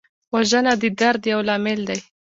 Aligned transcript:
وژنه 0.33 0.73
د 0.81 0.83
درد 0.99 1.21
یو 1.31 1.39
لامل 1.47 1.79
دی 1.89 1.99